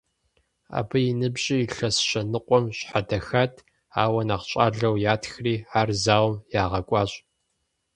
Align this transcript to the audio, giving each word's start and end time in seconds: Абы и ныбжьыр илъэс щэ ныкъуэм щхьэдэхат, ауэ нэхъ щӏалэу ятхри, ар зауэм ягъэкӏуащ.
Абы 0.77 0.97
и 1.09 1.13
ныбжьыр 1.19 1.59
илъэс 1.65 1.97
щэ 2.07 2.21
ныкъуэм 2.31 2.65
щхьэдэхат, 2.77 3.53
ауэ 4.01 4.21
нэхъ 4.27 4.45
щӏалэу 4.49 4.95
ятхри, 5.13 5.55
ар 5.79 5.89
зауэм 6.03 6.35
ягъэкӏуащ. 6.61 7.11